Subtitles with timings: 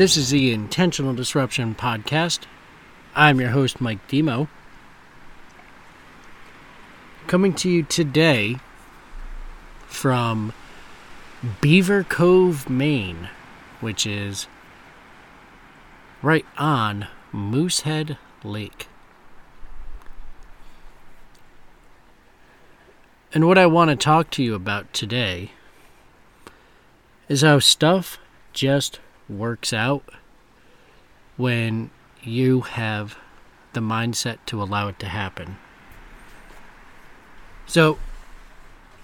[0.00, 2.44] This is the Intentional Disruption Podcast.
[3.14, 4.48] I'm your host, Mike Demo.
[7.26, 8.56] Coming to you today
[9.86, 10.54] from
[11.60, 13.28] Beaver Cove, Maine,
[13.82, 14.46] which is
[16.22, 18.88] right on Moosehead Lake.
[23.34, 25.50] And what I want to talk to you about today
[27.28, 28.16] is how stuff
[28.54, 28.98] just
[29.30, 30.02] works out
[31.36, 31.90] when
[32.22, 33.16] you have
[33.72, 35.56] the mindset to allow it to happen.
[37.66, 37.98] So,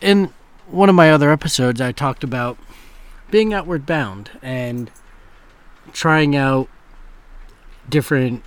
[0.00, 0.32] in
[0.66, 2.56] one of my other episodes, I talked about
[3.30, 4.90] being outward bound and
[5.92, 6.68] trying out
[7.88, 8.44] different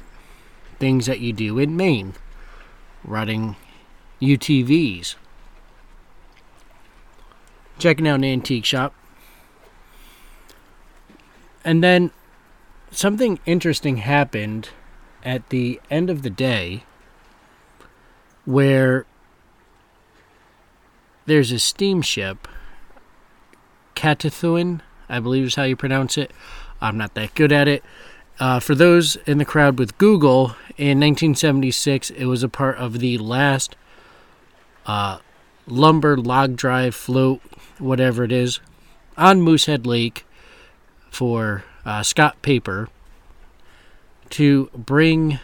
[0.80, 2.14] things that you do in Maine,
[3.04, 3.56] running
[4.22, 5.16] UTVs,
[7.78, 8.94] checking out an antique shop.
[11.66, 12.12] And then
[12.92, 14.70] something interesting happened
[15.24, 16.84] at the end of the day
[18.46, 19.08] where
[21.26, 22.48] there's a steamship,
[23.96, 26.32] Katahdin, I believe is how you pronounce it.
[26.80, 27.84] I'm not that good at it.
[28.40, 33.00] Uh, for those in the crowd with Google, in 1976, it was a part of
[33.00, 33.76] the last
[34.86, 35.18] uh,
[35.66, 37.42] lumber log drive float,
[37.80, 38.60] whatever it is,
[39.18, 40.26] on Moosehead Lake
[41.16, 42.90] for uh, Scott Paper
[44.32, 45.40] to bring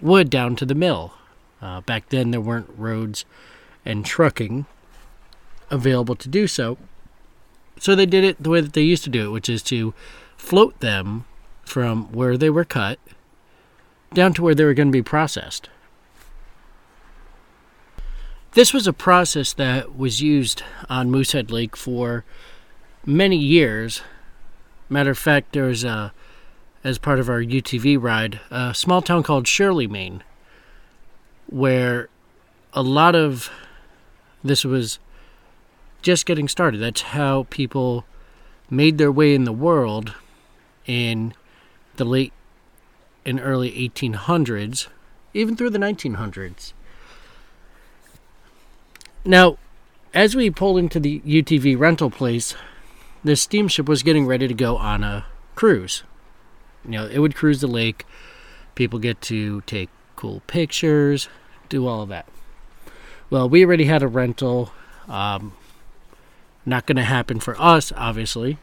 [0.00, 1.14] wood down to the mill.
[1.60, 3.24] Uh, back then, there weren't roads
[3.84, 4.66] and trucking
[5.68, 6.78] available to do so.
[7.80, 9.94] So they did it the way that they used to do it, which is to
[10.36, 11.24] float them
[11.64, 13.00] from where they were cut
[14.14, 15.68] down to where they were going to be processed.
[18.52, 22.24] This was a process that was used on Moosehead Lake for
[23.04, 24.02] many years.
[24.88, 26.12] Matter of fact, there was a,
[26.82, 30.22] as part of our UTV ride, a small town called Shirley, Maine,
[31.46, 32.08] where
[32.72, 33.50] a lot of
[34.42, 34.98] this was
[36.00, 36.80] just getting started.
[36.80, 38.04] That's how people
[38.70, 40.14] made their way in the world
[40.86, 41.34] in
[41.96, 42.32] the late
[43.26, 44.88] and early 1800s,
[45.34, 46.72] even through the 1900s.
[49.24, 49.58] Now,
[50.14, 52.54] as we pulled into the UTV rental place,
[53.24, 56.02] the steamship was getting ready to go on a cruise.
[56.84, 58.04] You know, it would cruise the lake.
[58.74, 61.28] People get to take cool pictures,
[61.68, 62.26] do all of that.
[63.30, 64.72] Well, we already had a rental.
[65.08, 65.52] Um,
[66.64, 68.58] not going to happen for us, obviously.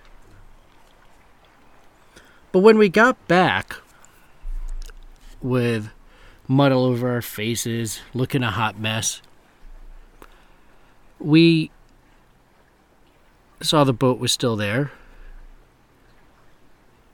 [2.52, 3.76] But when we got back
[5.42, 5.90] with
[6.48, 9.22] mud all over our faces, looking a hot mess,
[11.20, 11.72] we
[13.62, 14.92] saw the boat was still there.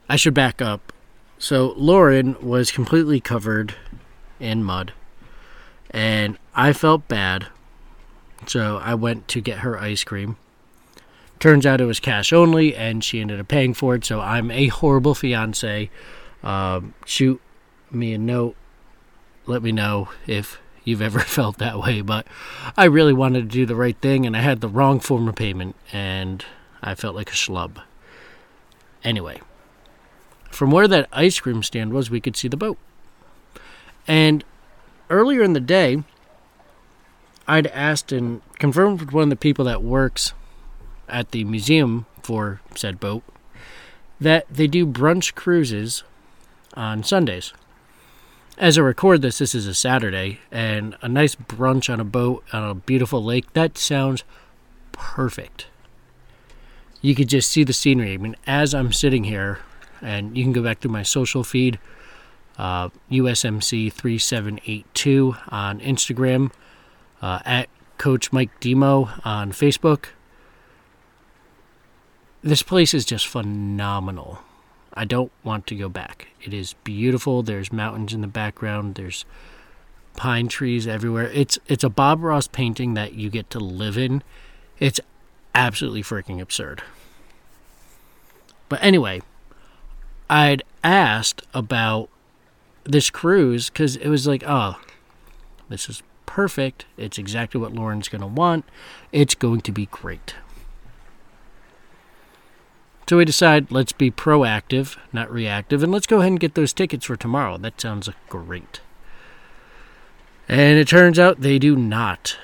[0.08, 0.92] I should back up.
[1.38, 3.74] So Lauren was completely covered
[4.38, 4.92] in mud,
[5.90, 7.48] and I felt bad.
[8.46, 10.36] So I went to get her ice cream.
[11.40, 14.04] Turns out it was cash only, and she ended up paying for it.
[14.04, 15.90] So I'm a horrible fiance.
[16.44, 17.40] Um, shoot
[17.90, 18.54] me a note.
[19.46, 22.00] Let me know if you've ever felt that way.
[22.00, 22.26] But
[22.76, 25.34] I really wanted to do the right thing, and I had the wrong form of
[25.34, 26.44] payment, and
[26.82, 27.82] I felt like a schlub.
[29.04, 29.40] Anyway,
[30.50, 32.78] from where that ice cream stand was, we could see the boat.
[34.06, 34.44] And
[35.10, 36.04] earlier in the day,
[37.46, 40.32] I'd asked and confirmed with one of the people that works
[41.08, 43.22] at the museum for said boat
[44.20, 46.04] that they do brunch cruises
[46.74, 47.52] on Sundays.
[48.62, 52.44] As I record this, this is a Saturday, and a nice brunch on a boat
[52.52, 54.22] on a beautiful lake, that sounds
[54.92, 55.66] perfect.
[57.00, 58.14] You could just see the scenery.
[58.14, 59.58] I mean, as I'm sitting here,
[60.00, 61.80] and you can go back through my social feed,
[62.56, 66.52] uh, USMC3782 on Instagram,
[67.20, 70.10] uh, at Coach Mike Demo on Facebook.
[72.44, 74.38] This place is just phenomenal.
[74.94, 76.28] I don't want to go back.
[76.42, 77.42] It is beautiful.
[77.42, 78.94] There's mountains in the background.
[78.94, 79.24] There's
[80.16, 81.30] pine trees everywhere.
[81.32, 84.22] It's it's a Bob Ross painting that you get to live in.
[84.78, 85.00] It's
[85.54, 86.82] absolutely freaking absurd.
[88.68, 89.22] But anyway,
[90.28, 92.08] I'd asked about
[92.84, 94.80] this cruise because it was like, oh,
[95.68, 96.86] this is perfect.
[96.96, 98.64] It's exactly what Lauren's going to want.
[99.12, 100.34] It's going to be great.
[103.12, 106.72] So we decide let's be proactive, not reactive, and let's go ahead and get those
[106.72, 107.58] tickets for tomorrow.
[107.58, 108.80] That sounds great.
[110.48, 112.38] And it turns out they do not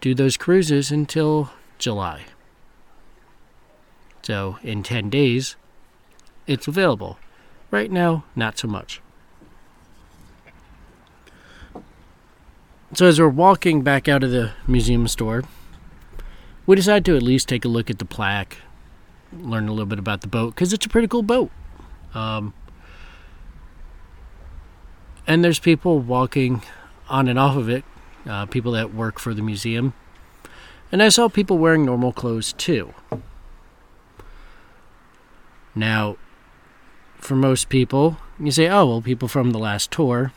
[0.00, 2.22] do those cruises until July.
[4.22, 5.56] So in 10 days,
[6.46, 7.18] it's available.
[7.70, 9.02] Right now, not so much.
[12.94, 15.44] So as we're walking back out of the museum store,
[16.64, 18.56] we decide to at least take a look at the plaque,
[19.38, 21.50] learn a little bit about the boat because it's a pretty cool boat.
[22.14, 22.54] Um,
[25.26, 26.62] and there's people walking
[27.08, 27.84] on and off of it,
[28.26, 29.94] uh, people that work for the museum.
[30.90, 32.92] And I saw people wearing normal clothes too.
[35.74, 36.16] Now,
[37.16, 40.32] for most people, you say, oh, well, people from the last tour,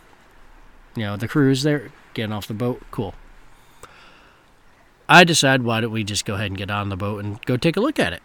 [0.95, 2.81] you know, the cruise, they're getting off the boat.
[2.91, 3.13] Cool.
[5.09, 7.57] I decide, why don't we just go ahead and get on the boat and go
[7.57, 8.23] take a look at it?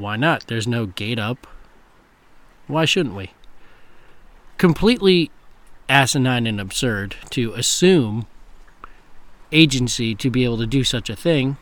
[0.00, 0.46] Why not?
[0.46, 1.46] There's no gate up.
[2.66, 3.32] Why shouldn't we?
[4.56, 5.30] Completely
[5.88, 8.26] asinine and absurd to assume
[9.52, 11.56] agency to be able to do such a thing.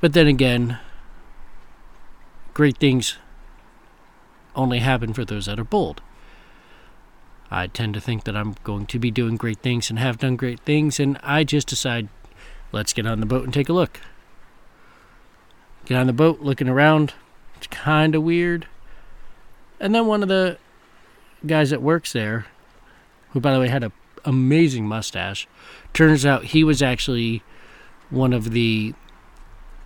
[0.00, 0.78] But then again,
[2.54, 3.18] great things
[4.54, 6.02] only happen for those that are bold.
[7.50, 10.36] I tend to think that I'm going to be doing great things and have done
[10.36, 12.08] great things, and I just decide,
[12.70, 14.00] let's get on the boat and take a look.
[15.84, 17.14] Get on the boat, looking around.
[17.70, 18.66] Kind of weird.
[19.80, 20.58] And then one of the
[21.46, 22.46] guys that works there,
[23.30, 23.92] who by the way had an
[24.24, 25.48] amazing mustache,
[25.92, 27.42] turns out he was actually
[28.10, 28.94] one of the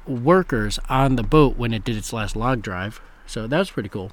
[0.06, 3.00] workers on the boat when it did its last log drive.
[3.26, 4.12] So that was pretty cool.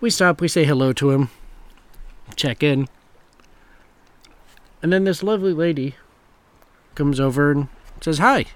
[0.00, 1.30] We stop, we say hello to him,
[2.36, 2.88] check in.
[4.80, 5.96] And then this lovely lady
[6.94, 7.68] comes over and
[8.00, 8.46] says, Hi.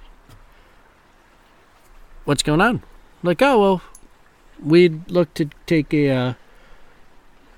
[2.24, 2.82] What's going on?
[3.22, 3.82] Like, oh, well,
[4.62, 6.34] we'd look to take a, uh,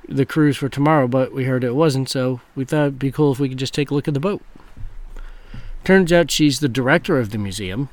[0.08, 3.32] the cruise for tomorrow, but we heard it wasn't, so we thought it'd be cool
[3.32, 4.43] if we could just take a look at the boat.
[5.84, 7.90] Turns out she's the director of the museum.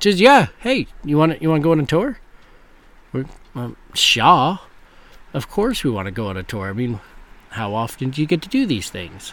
[0.00, 2.18] She says, "Yeah, hey, you want you want to go on a tour?"
[3.12, 3.24] We're,
[3.54, 4.58] um, Shaw.
[5.32, 6.68] Of course, we want to go on a tour.
[6.68, 7.00] I mean,
[7.50, 9.32] how often do you get to do these things?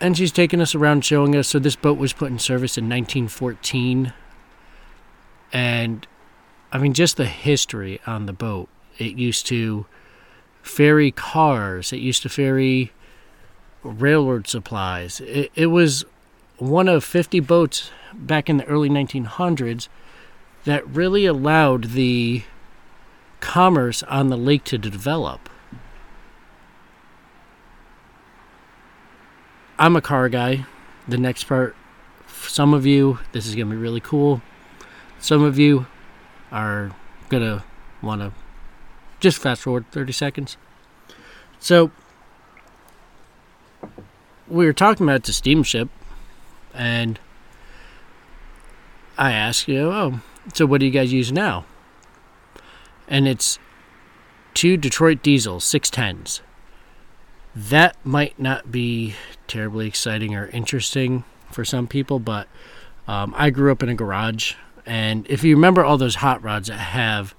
[0.00, 1.48] And she's taking us around showing us.
[1.48, 4.12] So, this boat was put in service in 1914.
[5.52, 6.06] And,
[6.72, 8.68] I mean, just the history on the boat.
[8.98, 9.86] It used to
[10.62, 12.92] ferry cars, it used to ferry
[13.82, 15.20] railroad supplies.
[15.20, 16.04] It, it was
[16.58, 19.88] one of 50 boats back in the early 1900s
[20.64, 22.42] that really allowed the
[23.40, 25.48] commerce on the lake to develop.
[29.78, 30.66] I'm a car guy.
[31.06, 31.76] The next part,
[32.28, 34.42] some of you, this is going to be really cool.
[35.18, 35.86] Some of you
[36.50, 36.92] are
[37.28, 37.64] going to
[38.02, 38.32] want to
[39.20, 40.56] just fast forward 30 seconds.
[41.58, 41.90] So,
[44.48, 45.88] we were talking about the steamship,
[46.74, 47.18] and
[49.18, 50.20] I asked, you know, oh,
[50.54, 51.64] so what do you guys use now?
[53.08, 53.58] and it's
[54.54, 56.40] two Detroit diesel 610s.
[57.56, 59.14] That might not be
[59.48, 62.48] terribly exciting or interesting for some people, but
[63.08, 64.52] um, I grew up in a garage,
[64.84, 67.34] and if you remember all those hot rods that have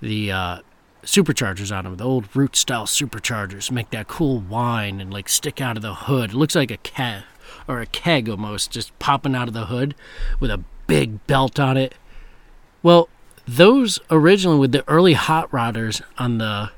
[0.00, 0.58] the uh,
[1.02, 5.60] superchargers on them, the old root style superchargers, make that cool whine and like stick
[5.60, 6.30] out of the hood.
[6.30, 7.24] It looks like a cat
[7.68, 9.94] or a keg almost, just popping out of the hood
[10.40, 11.94] with a big belt on it.
[12.82, 13.10] Well,
[13.46, 16.70] those originally with the early hot rodders on the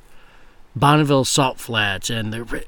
[0.75, 2.65] Bonneville salt flats and the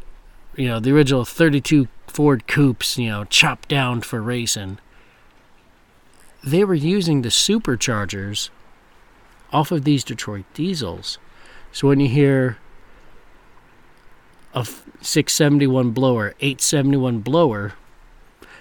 [0.57, 4.79] you know the original 32 Ford coupes, you know, chopped down for racing.
[6.43, 8.51] They were using the superchargers
[9.53, 11.19] off of these Detroit diesels.
[11.73, 12.59] So when you hear
[14.55, 17.73] a 671 blower, 871 blower,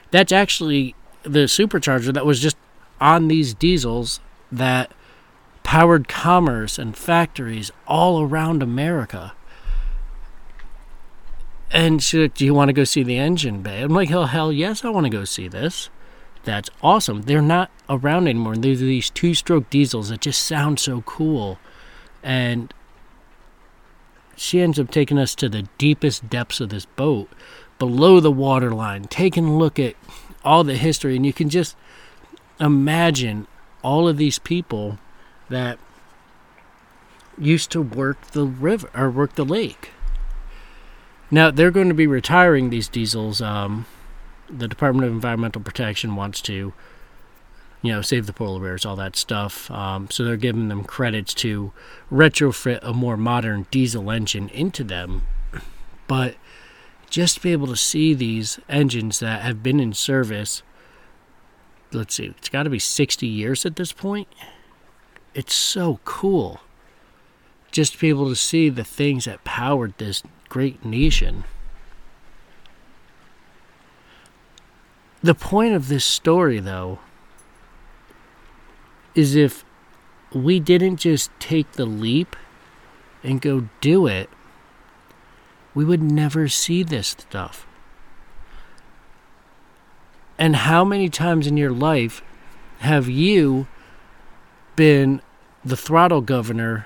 [0.09, 2.57] that's actually the supercharger that was just
[2.99, 4.19] on these diesels
[4.51, 4.91] that
[5.63, 9.33] powered commerce and factories all around America.
[11.73, 13.81] And she's like, Do you want to go see the engine bay?
[13.81, 15.89] I'm like, Hell, hell yes, I want to go see this.
[16.43, 17.23] That's awesome.
[17.23, 18.55] They're not around anymore.
[18.55, 21.57] They're these two stroke diesels that just sound so cool.
[22.21, 22.73] And
[24.35, 27.29] she ends up taking us to the deepest depths of this boat,
[27.79, 29.95] below the waterline, taking a look at
[30.43, 31.15] all the history.
[31.15, 31.77] And you can just
[32.59, 33.47] imagine
[33.81, 34.99] all of these people
[35.49, 35.79] that
[37.37, 39.91] used to work the river or work the lake.
[41.33, 43.41] Now they're going to be retiring these diesels.
[43.41, 43.87] Um,
[44.47, 46.73] the Department of Environmental Protection wants to,
[47.81, 49.71] you know, save the polar bears, all that stuff.
[49.71, 51.71] Um, so they're giving them credits to
[52.11, 55.23] retrofit a more modern diesel engine into them.
[56.07, 56.35] But
[57.09, 60.61] just to be able to see these engines that have been in service,
[61.91, 64.27] let's see, it's got to be 60 years at this point
[65.33, 66.61] it's so cool
[67.71, 70.21] just to be able to see the things that powered this
[70.53, 71.43] great nation.
[75.23, 76.99] The point of this story, though,
[79.15, 79.65] is if
[80.31, 82.35] we didn't just take the leap
[83.23, 84.29] and go do it,
[85.73, 87.65] we would never see this stuff.
[90.37, 92.21] And how many times in your life
[92.81, 93.65] have you
[94.75, 95.19] been
[95.65, 96.85] the throttle governor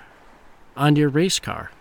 [0.77, 1.71] on your race car?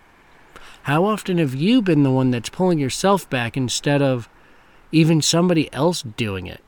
[0.87, 4.29] How often have you been the one that's pulling yourself back instead of
[4.89, 6.63] even somebody else doing it?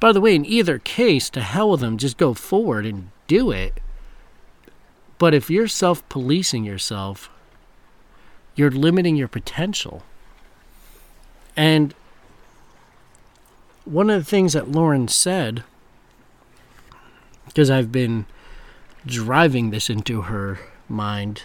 [0.00, 3.52] By the way, in either case, to hell with them, just go forward and do
[3.52, 3.78] it.
[5.18, 7.30] But if you're self policing yourself,
[8.56, 10.02] you're limiting your potential.
[11.56, 11.94] And
[13.84, 15.62] one of the things that Lauren said,
[17.46, 18.26] because I've been
[19.06, 21.44] driving this into her mind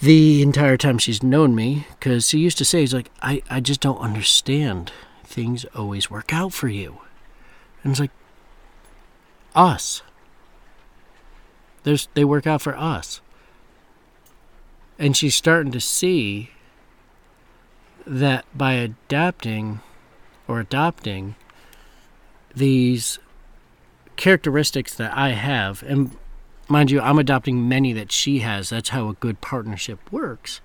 [0.00, 3.60] the entire time she's known me, because she used to say, "He's like, I, I
[3.60, 4.92] just don't understand.
[5.24, 7.00] Things always work out for you."
[7.82, 8.10] And it's like,
[9.54, 10.02] us.
[11.82, 13.20] There's, they work out for us.
[14.98, 16.50] And she's starting to see
[18.06, 19.80] that by adapting
[20.46, 21.36] or adopting
[22.54, 23.18] these
[24.16, 26.16] characteristics that I have, and
[26.70, 28.70] mind you, I'm adopting many that she has.
[28.70, 30.60] That's how a good partnership works.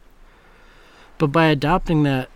[1.17, 2.29] But by adopting that,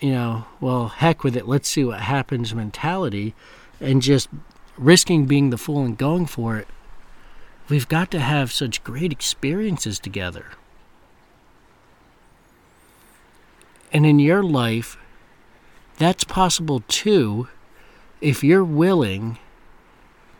[0.00, 3.34] you know, well, heck with it, let's see what happens mentality,
[3.80, 4.28] and just
[4.76, 6.68] risking being the fool and going for it,
[7.68, 10.46] we've got to have such great experiences together.
[13.92, 14.96] And in your life,
[15.96, 17.48] that's possible too
[18.20, 19.38] if you're willing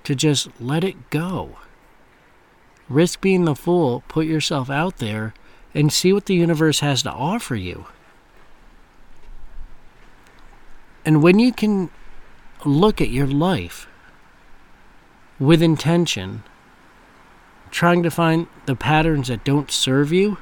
[0.04, 1.56] to just let it go.
[2.88, 5.35] Risk being the fool, put yourself out there,
[5.75, 7.87] and see what the universe has to offer you.
[11.04, 11.90] And when you can
[12.64, 13.87] look at your life
[15.38, 16.42] with intention,
[17.71, 20.38] trying to find the patterns that don't serve you,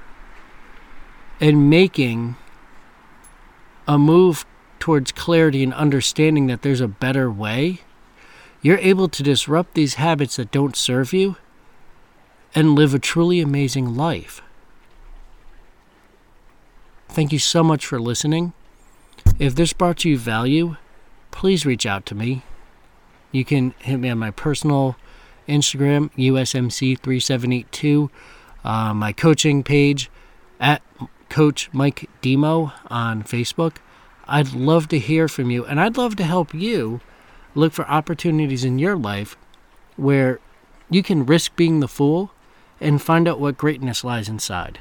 [1.41, 2.37] and making
[3.87, 4.47] a move
[4.79, 7.81] towards clarity and understanding that there's a better way,
[8.63, 11.37] you're able to disrupt these habits that don't serve you
[12.57, 14.41] and live a truly amazing life.
[17.11, 18.55] Thank you so much for listening.
[19.39, 20.77] If this brought you value,
[21.31, 22.43] please reach out to me.
[23.31, 24.97] You can hit me on my personal
[25.47, 28.09] Instagram, USMC3782,
[28.65, 30.11] uh, my coaching page
[30.59, 30.81] at
[31.29, 33.77] Coach Mike Demo on Facebook.
[34.27, 37.03] I'd love to hear from you, and I'd love to help you
[37.55, 39.37] look for opportunities in your life
[39.97, 40.41] where
[40.89, 42.31] you can risk being the fool
[42.81, 44.79] and find out what greatness lies inside.